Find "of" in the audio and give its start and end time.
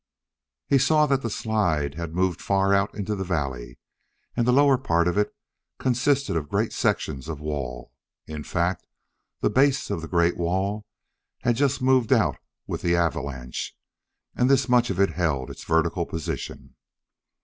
5.07-5.15, 6.35-6.49, 7.29-7.39, 9.91-10.01, 14.89-14.99